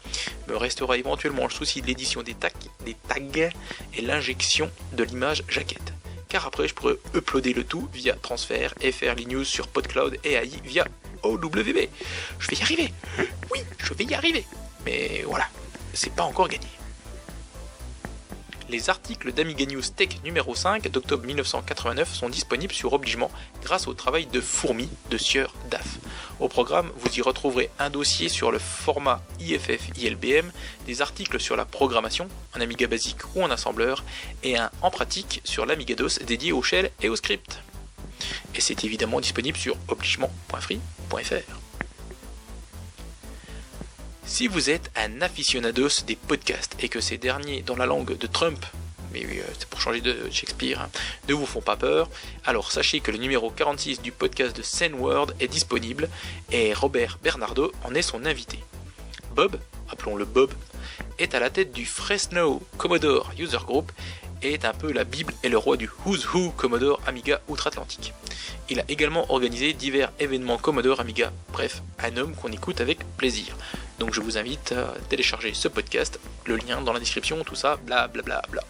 [0.50, 2.50] Me restera éventuellement le souci de l'édition des, tags,
[2.86, 3.50] des tags
[3.96, 5.93] et l'injection de l'image jaquette.
[6.28, 10.20] Car après, je pourrais uploader le tout via transfert et faire les news sur PodCloud
[10.26, 10.86] et AI via
[11.24, 11.88] OWB.
[12.39, 12.93] Je vais y arriver.
[13.52, 14.46] Oui, je vais y arriver.
[14.88, 15.50] Mais voilà,
[15.93, 16.69] c'est pas encore gagné.
[18.69, 23.30] Les articles d'Amiga News Tech numéro 5 d'octobre 1989 sont disponibles sur obligement
[23.62, 25.97] grâce au travail de fourmi de Sieur DAF.
[26.39, 30.52] Au programme, vous y retrouverez un dossier sur le format IFF ILBM,
[30.86, 34.06] des articles sur la programmation, en Amiga basique ou en assembleur,
[34.43, 37.60] et un en pratique sur l'Amiga DOS dédié au shell et au script.
[38.56, 41.66] Et c'est évidemment disponible sur obligement.free.fr.
[44.27, 48.27] Si vous êtes un aficionados des podcasts et que ces derniers, dans la langue de
[48.27, 48.63] Trump,
[49.13, 50.89] mais euh, c'est pour changer de Shakespeare, hein,
[51.29, 52.09] ne vous font pas peur,
[52.45, 56.09] alors sachez que le numéro 46 du podcast de Sandword est disponible
[56.51, 58.59] et Robert Bernardo en est son invité.
[59.33, 59.57] Bob,
[59.89, 60.51] appelons-le Bob,
[61.19, 63.93] est à la tête du Fresno Commodore User Group
[64.41, 68.13] et est un peu la Bible et le roi du Who's Who Commodore Amiga outre-Atlantique.
[68.69, 73.55] Il a également organisé divers événements Commodore Amiga, bref, un homme qu'on écoute avec plaisir.
[73.99, 77.77] Donc je vous invite à télécharger ce podcast, le lien dans la description, tout ça,
[77.77, 78.63] bla bla bla bla.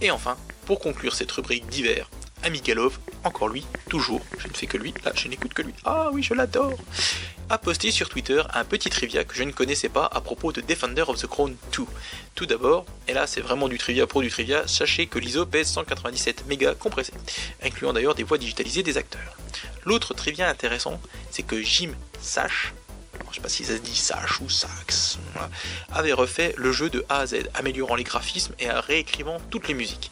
[0.00, 2.08] Et enfin, pour conclure cette rubrique d'hiver,
[2.42, 6.10] Amigalov, encore lui, toujours, je ne fais que lui, là je n'écoute que lui, ah
[6.12, 6.78] oui je l'adore,
[7.48, 10.60] a posté sur Twitter un petit trivia que je ne connaissais pas à propos de
[10.60, 11.84] Defender of the Crown 2.
[12.34, 15.68] Tout d'abord, et là c'est vraiment du trivia pour du trivia, sachez que l'ISO pèse
[15.68, 17.14] 197 mégas compressés,
[17.62, 19.36] incluant d'ailleurs des voix digitalisées des acteurs.
[19.84, 22.74] L'autre trivia intéressant, c'est que Jim Sash,
[23.30, 25.18] je sais pas si ça se dit Sash ou Sax,
[25.92, 29.74] avait refait le jeu de A à Z, améliorant les graphismes et réécrivant toutes les
[29.74, 30.10] musiques.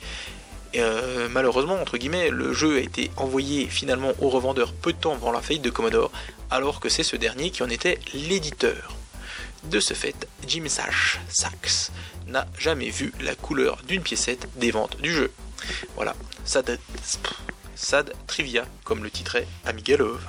[0.76, 5.12] Euh, malheureusement, entre guillemets, le jeu a été envoyé finalement au revendeur peu de temps
[5.12, 6.10] avant la faillite de Commodore,
[6.50, 8.96] alors que c'est ce dernier qui en était l'éditeur.
[9.64, 11.90] De ce fait, Jim Sash, Sax,
[12.26, 15.32] n'a jamais vu la couleur d'une piécette des ventes du jeu.
[15.94, 16.78] Voilà, sad,
[17.74, 20.24] sad trivia, comme le titrait Amiga Love.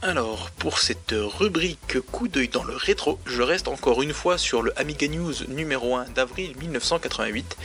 [0.00, 4.62] Alors, pour cette rubrique coup d'œil dans le rétro, je reste encore une fois sur
[4.62, 7.56] le Amiga News numéro 1 d'avril 1988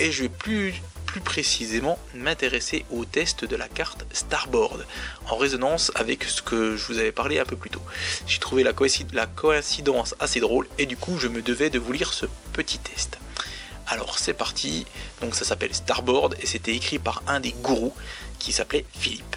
[0.00, 0.82] et je vais plus,
[1.24, 4.84] précisément m'intéresser au test de la carte Starboard
[5.30, 7.80] en résonance avec ce que je vous avais parlé un peu plus tôt.
[8.26, 12.12] J'ai trouvé la coïncidence assez drôle et du coup je me devais de vous lire
[12.12, 13.18] ce petit test.
[13.86, 14.86] Alors c'est parti,
[15.22, 17.94] donc ça s'appelle Starboard et c'était écrit par un des gourous
[18.40, 19.36] qui s'appelait Philippe.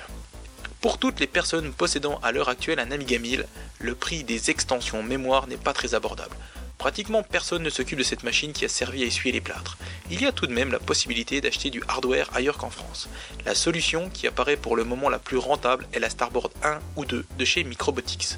[0.82, 3.46] Pour toutes les personnes possédant à l'heure actuelle un Amiga 1000,
[3.80, 6.34] le prix des extensions mémoire n'est pas très abordable.
[6.78, 9.78] Pratiquement personne ne s'occupe de cette machine qui a servi à essuyer les plâtres.
[10.10, 13.10] Il y a tout de même la possibilité d'acheter du hardware ailleurs qu'en France.
[13.46, 17.04] La solution qui apparaît pour le moment la plus rentable est la Starboard 1 ou
[17.04, 18.38] 2 de chez Microbotics.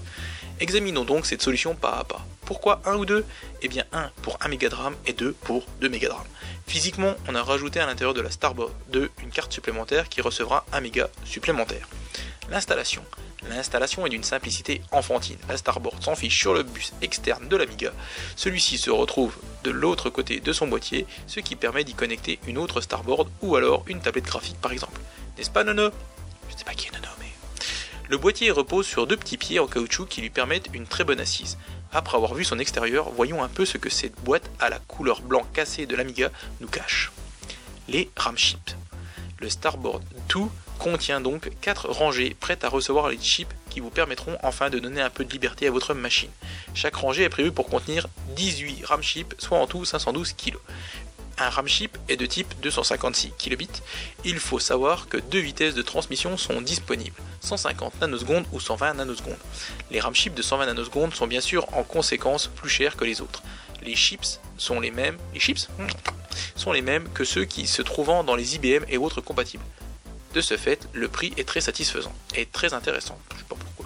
[0.60, 2.26] Examinons donc cette solution pas à pas.
[2.46, 3.24] Pourquoi 1 ou 2
[3.62, 4.64] Eh bien 1 pour 1 MB
[5.06, 6.08] et 2 pour 2 MB.
[6.66, 10.66] Physiquement, on a rajouté à l'intérieur de la Starboard 2 une carte supplémentaire qui recevra
[10.74, 11.88] 1 MB supplémentaire.
[12.52, 13.02] L'installation.
[13.50, 15.38] L'installation est d'une simplicité enfantine.
[15.48, 17.94] La Starboard s'en fiche sur le bus externe de l'Amiga.
[18.36, 22.58] Celui-ci se retrouve de l'autre côté de son boîtier, ce qui permet d'y connecter une
[22.58, 25.00] autre Starboard ou alors une tablette graphique par exemple.
[25.38, 25.92] N'est-ce pas Nono?
[26.50, 27.32] Je ne sais pas qui est Nono, mais.
[28.10, 31.22] Le boîtier repose sur deux petits pieds en caoutchouc qui lui permettent une très bonne
[31.22, 31.58] assise.
[31.94, 35.22] Après avoir vu son extérieur, voyons un peu ce que cette boîte à la couleur
[35.22, 37.14] blanc cassé de l'Amiga nous cache.
[37.88, 38.76] Les RAM chips.
[39.40, 40.42] Le Starboard 2
[40.82, 45.00] contient donc 4 rangées prêtes à recevoir les chips qui vous permettront enfin de donner
[45.00, 46.32] un peu de liberté à votre machine.
[46.74, 50.56] Chaque rangée est prévue pour contenir 18 RAM chips, soit en tout 512 kg.
[51.38, 53.70] Un RAM chip est de type 256 kilobits.
[54.26, 59.38] Il faut savoir que deux vitesses de transmission sont disponibles, 150 nanosecondes ou 120 nanosecondes.
[59.92, 63.22] Les RAM chips de 120 nanosecondes sont bien sûr en conséquence plus chers que les
[63.22, 63.44] autres.
[63.84, 65.88] Les chips sont les mêmes, les chips hmm,
[66.56, 69.64] sont les mêmes que ceux qui se trouvent dans les IBM et autres compatibles.
[70.34, 73.18] De ce fait, le prix est très satisfaisant et très intéressant.
[73.34, 73.86] Je sais pas pourquoi.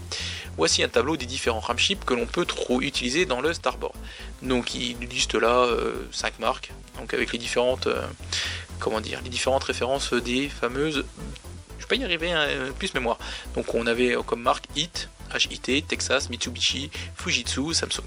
[0.57, 3.95] Voici un tableau des différents RAM chips que l'on peut trop utiliser dans le Starboard.
[4.41, 5.67] Donc il liste là
[6.11, 8.05] 5 euh, marques, donc avec les différentes, euh,
[8.79, 11.05] comment dire, les différentes références des fameuses.
[11.77, 13.17] Je vais pas y arriver, hein, plus mémoire.
[13.55, 18.05] Donc on avait comme marque HIT, HIT, Texas, Mitsubishi, Fujitsu, Samsung.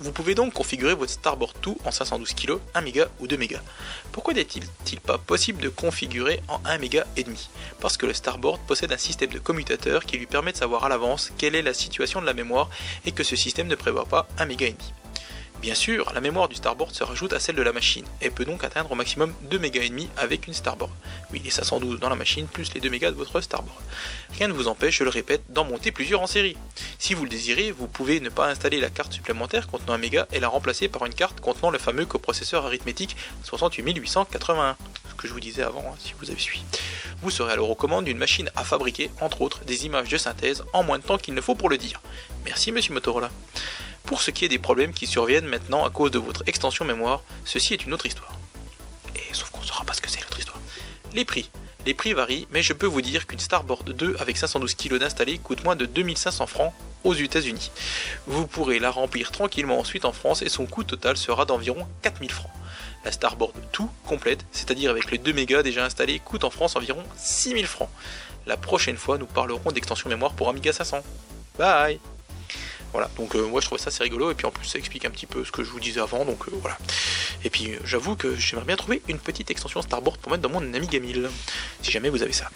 [0.00, 3.60] Vous pouvez donc configurer votre Starboard 2 en 512 kg, 1 méga ou 2 mégas.
[4.12, 7.50] Pourquoi n'est-il pas possible de configurer en 1 méga et demi?
[7.80, 10.88] Parce que le Starboard possède un système de commutateur qui lui permet de savoir à
[10.88, 12.70] l'avance quelle est la situation de la mémoire
[13.04, 14.92] et que ce système ne prévoit pas 1 méga et demi.
[15.60, 18.46] Bien sûr, la mémoire du starboard se rajoute à celle de la machine et peut
[18.46, 20.90] donc atteindre au maximum 2 mégas et demi avec une starboard.
[21.32, 23.76] Oui, les 512 dans la machine plus les 2 mégas de votre starboard.
[24.38, 26.56] Rien ne vous empêche, je le répète, d'en monter plusieurs en série.
[26.98, 30.26] Si vous le désirez, vous pouvez ne pas installer la carte supplémentaire contenant 1 méga
[30.32, 34.78] et la remplacer par une carte contenant le fameux coprocesseur arithmétique 68881.
[35.18, 36.64] que je vous disais avant, hein, si vous avez suivi.
[37.20, 40.64] Vous serez alors aux commandes d'une machine à fabriquer, entre autres, des images de synthèse
[40.72, 42.00] en moins de temps qu'il ne faut pour le dire.
[42.46, 43.30] Merci monsieur Motorola.
[44.04, 47.22] Pour ce qui est des problèmes qui surviennent maintenant à cause de votre extension mémoire,
[47.44, 48.32] ceci est une autre histoire.
[49.14, 50.60] Et sauf qu'on ne saura pas ce que c'est l'autre histoire.
[51.12, 51.50] Les prix.
[51.86, 55.38] Les prix varient, mais je peux vous dire qu'une Starboard 2 avec 512 kg d'installé
[55.38, 57.70] coûte moins de 2500 francs aux États-Unis.
[58.26, 62.30] Vous pourrez la remplir tranquillement ensuite en France et son coût total sera d'environ 4000
[62.30, 62.50] francs.
[63.04, 67.02] La Starboard tout complète, c'est-à-dire avec les 2 mégas déjà installés, coûte en France environ
[67.16, 67.88] 6000 francs.
[68.46, 71.02] La prochaine fois, nous parlerons d'extension mémoire pour Amiga 500.
[71.58, 71.98] Bye
[72.92, 75.04] voilà, donc euh, moi je trouve ça assez rigolo, et puis en plus ça explique
[75.04, 76.76] un petit peu ce que je vous disais avant, donc euh, voilà.
[77.44, 80.48] Et puis euh, j'avoue que j'aimerais bien trouver une petite extension Starboard pour mettre dans
[80.48, 81.30] mon Amiga 1000,
[81.82, 82.50] si jamais vous avez ça.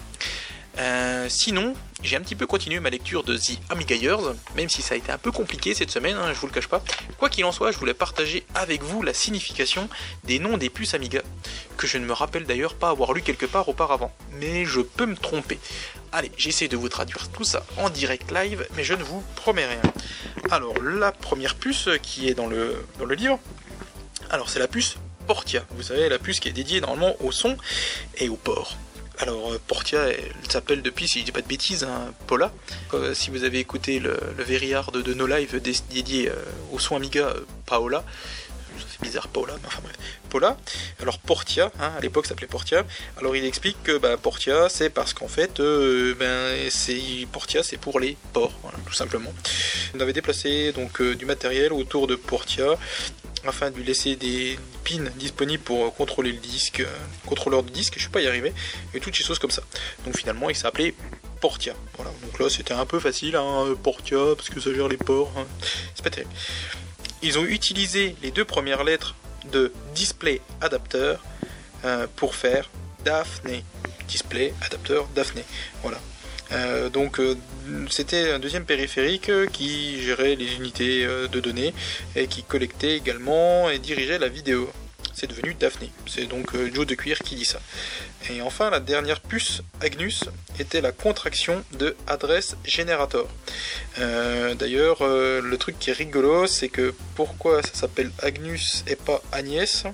[1.29, 4.95] sinon, j'ai un petit peu continué ma lecture de The Amiga Years, même si ça
[4.95, 6.83] a été un peu compliqué cette semaine, hein, je vous le cache pas.
[7.17, 9.89] Quoi qu'il en soit, je voulais partager avec vous la signification
[10.25, 11.21] des noms des puces Amiga,
[11.77, 15.05] que je ne me rappelle d'ailleurs pas avoir lu quelque part auparavant, mais je peux
[15.05, 15.59] me tromper.
[16.17, 19.65] Allez, j'essaie de vous traduire tout ça en direct live, mais je ne vous promets
[19.65, 19.81] rien.
[20.49, 23.37] Alors, la première puce qui est dans le, dans le livre,
[24.29, 24.95] alors c'est la puce
[25.27, 25.65] Portia.
[25.71, 27.57] Vous savez, la puce qui est dédiée normalement au son
[28.15, 28.77] et au port.
[29.17, 32.53] Alors euh, Portia, elle s'appelle depuis, si je dis pas de bêtises, un Paula.
[32.93, 36.35] Euh, si vous avez écouté le, le Veryard de, No Live dédié euh,
[36.71, 37.33] au son Amiga,
[37.65, 38.05] Paola,
[38.77, 39.97] ça bizarre Paula, mais enfin bref.
[40.29, 40.55] Paula,
[41.01, 42.85] alors Portia, hein, à l'époque s'appelait Portia,
[43.17, 47.77] alors il explique que ben, Portia c'est parce qu'en fait, euh, ben, c'est, Portia c'est
[47.77, 48.53] pour les ports,
[48.85, 49.33] tout simplement.
[49.95, 52.77] On avait déplacé donc euh, du matériel autour de Portia
[53.45, 56.87] afin de lui laisser des pins disponibles pour contrôler le disque, euh,
[57.25, 58.53] contrôleur de disque, je suis pas y arriver,
[58.93, 59.63] et toutes ces choses comme ça.
[60.05, 60.95] Donc finalement il appelé
[61.41, 61.75] Portia.
[61.95, 65.31] Voilà, donc là c'était un peu facile, hein, Portia, parce que ça gère les ports,
[65.37, 65.45] hein.
[65.93, 66.31] c'est pas terrible
[67.25, 69.15] ils ont utilisé les deux premières lettres
[69.51, 71.23] de display adapteur
[71.83, 72.69] euh, pour faire
[73.03, 73.61] Daphne.
[74.07, 75.41] Display adapteur Daphne.
[75.81, 75.99] Voilà.
[76.51, 77.35] Euh, donc euh,
[77.89, 81.73] c'était un deuxième périphérique qui gérait les unités de données
[82.15, 84.69] et qui collectait également et dirigeait la vidéo
[85.15, 85.87] c'est devenu Daphne.
[86.05, 87.59] C'est donc euh, Joe de Cuir qui dit ça.
[88.29, 90.25] Et enfin, la dernière puce, Agnus,
[90.59, 93.27] était la contraction de Address Generator.
[93.97, 98.95] Euh, d'ailleurs, euh, le truc qui est rigolo, c'est que pourquoi ça s'appelle Agnus et
[98.95, 99.85] pas Agnès?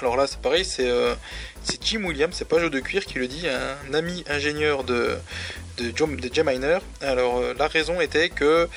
[0.00, 0.88] Alors là, c'est pareil, c'est
[1.82, 5.18] Jim Williams, c'est pas Joe de Cuir qui le dit, un ami ingénieur de,
[5.76, 6.78] de, de Miner.
[7.02, 8.68] Alors la raison était que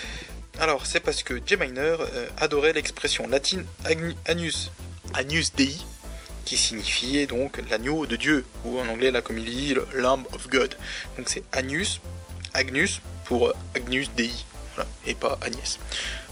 [0.58, 1.58] alors, c'est parce que J.
[1.58, 1.98] Miner
[2.38, 3.66] adorait l'expression latine
[4.26, 4.72] Agnus
[5.16, 5.78] Agnus Dei,
[6.44, 10.26] qui signifiait donc l'agneau de Dieu, ou en anglais, là, comme il dit, le Lamb
[10.34, 10.76] of God.
[11.18, 12.02] Donc c'est Agnus,
[12.54, 14.32] Agnus pour Agnus Dei,
[15.06, 15.80] et pas Agnès.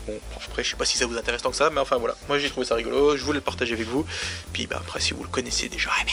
[0.06, 2.16] Bon, après, je sais pas si ça vous intéresse tant que ça, mais enfin voilà,
[2.28, 4.06] moi j'ai trouvé ça rigolo, je voulais le partager avec vous.
[4.52, 6.12] Puis bah, après, si vous le connaissez déjà, eh ben,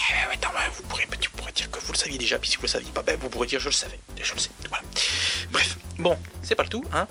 [0.73, 1.07] vous, pourrez,
[1.53, 3.49] dire que vous le saviez déjà, puis si vous le saviez pas, ben, vous pourrez
[3.49, 4.51] dire je le savais, je le sais.
[5.51, 7.07] Bref, bon, c'est pas le tout, hein.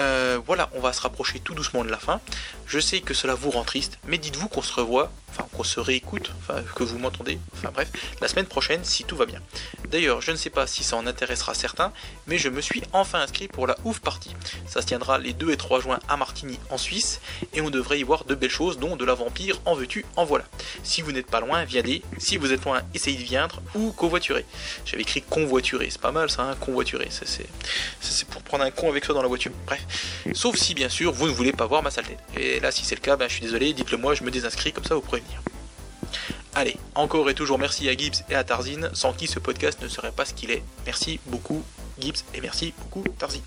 [0.00, 2.20] Euh, voilà, on va se rapprocher tout doucement de la fin.
[2.66, 5.80] Je sais que cela vous rend triste, mais dites-vous qu'on se revoit enfin qu'on se
[5.80, 9.40] réécoute, enfin que vous m'entendez, enfin bref, la semaine prochaine si tout va bien.
[9.88, 11.92] D'ailleurs, je ne sais pas si ça en intéressera certains,
[12.26, 14.34] mais je me suis enfin inscrit pour la ouf party.
[14.66, 17.20] Ça se tiendra les 2 et 3 juin à Martigny en Suisse,
[17.52, 20.24] et on devrait y voir de belles choses, dont de la vampire en veux-tu, en
[20.24, 20.44] voilà.
[20.82, 24.44] Si vous n'êtes pas loin, viendez, si vous êtes loin, essayez de viendre, ou covoiturer.
[24.84, 27.48] J'avais écrit convoiturer, c'est pas mal ça, hein, convoiturer, ça c'est
[28.34, 29.52] pour prendre un con avec soi dans la voiture.
[29.64, 29.86] Bref,
[30.34, 32.16] sauf si bien sûr vous ne voulez pas voir ma saleté.
[32.36, 34.72] Et là si c'est le cas, ben, je suis désolé, dites-le moi, je me désinscris,
[34.72, 35.22] comme ça vous pourrez
[36.56, 39.88] Allez, encore et toujours merci à Gibbs et à Tarzine, sans qui ce podcast ne
[39.88, 40.64] serait pas ce qu'il est.
[40.84, 41.62] Merci beaucoup
[42.00, 43.42] Gibbs et merci beaucoup Tarzine.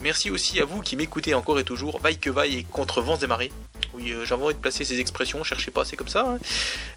[0.00, 3.16] Merci aussi à vous qui m'écoutez encore et toujours, vaille que vaille et contre vents
[3.16, 3.50] et marées.
[3.94, 6.26] Oui, euh, j'avais envie de placer ces expressions, cherchez pas, c'est comme ça.
[6.28, 6.38] Hein.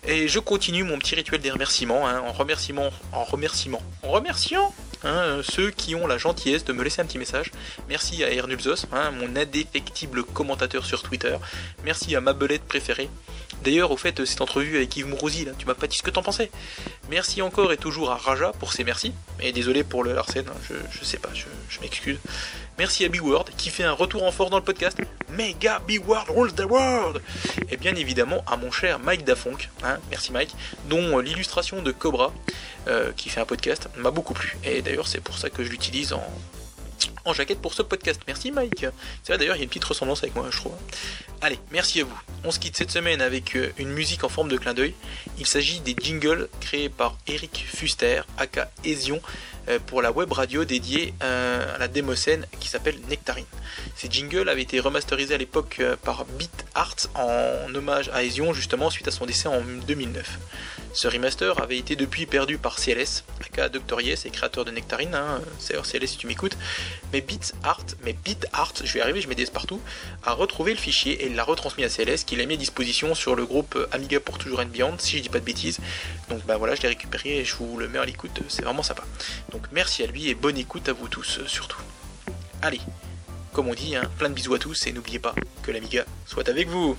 [0.05, 4.73] Et je continue mon petit rituel des remerciements, hein, en remerciement, en remerciement, en remerciant
[5.03, 7.51] hein, ceux qui ont la gentillesse de me laisser un petit message.
[7.87, 11.35] Merci à Ernulzos, mon indéfectible commentateur sur Twitter.
[11.83, 13.09] Merci à ma belette préférée.
[13.63, 16.09] D'ailleurs, au fait, cette entrevue avec Yves Mourouzi, là, tu m'as pas dit ce que
[16.09, 16.49] t'en pensais.
[17.09, 19.13] Merci encore et toujours à Raja pour ses merci.
[19.41, 21.45] Et désolé pour le Larsen, hein, je, sais pas, je,
[21.81, 22.17] m'excuse.
[22.77, 24.97] Merci à Big World qui fait un retour en force dans le podcast.
[25.31, 27.21] Mega Big World rules the world
[27.69, 30.55] Et bien évidemment à mon cher Mike Dafonk, hein, merci Mike,
[30.89, 32.33] dont l'illustration de Cobra,
[32.87, 34.57] euh, qui fait un podcast, m'a beaucoup plu.
[34.63, 36.23] Et d'ailleurs c'est pour ça que je l'utilise en,
[37.29, 38.21] en jaquette pour ce podcast.
[38.27, 38.85] Merci Mike.
[39.23, 40.73] C'est vrai d'ailleurs, il y a une petite ressemblance avec moi, je trouve.
[41.41, 42.19] Allez, merci à vous.
[42.43, 44.93] On se quitte cette semaine avec euh, une musique en forme de clin d'œil.
[45.37, 49.21] Il s'agit des jingles créés par Eric Fuster, aka Esion,
[49.85, 53.45] pour la web radio dédiée à la démoscène qui s'appelle Nectarine.
[53.95, 58.89] Ces jingles avaient été remasterisés à l'époque par Beat Art en hommage à Ezion justement
[58.89, 60.39] suite à son décès en 2009.
[60.91, 64.01] Ce remaster avait été depuis perdu par CLS, aka Dr.
[64.01, 66.57] Yes et créateur de Nectarine, hein, c'est CLS si tu m'écoutes,
[67.13, 69.79] mais Beat Art, mais Beat Art, je vais arriver, je mets des partout,
[70.23, 73.35] a retrouvé le fichier et l'a retransmis à CLS qui l'a mis à disposition sur
[73.35, 75.79] le groupe Amiga pour toujours and Beyond, si je dis pas de bêtises.
[76.29, 78.83] Donc bah voilà, je l'ai récupéré et je vous le mets à l'écoute, c'est vraiment
[78.83, 79.03] sympa.
[79.51, 81.81] Donc merci à lui et bonne écoute à vous tous surtout.
[82.61, 82.81] Allez,
[83.53, 86.49] comme on dit, hein, plein de bisous à tous et n'oubliez pas que l'Amiga soit
[86.49, 86.97] avec vous.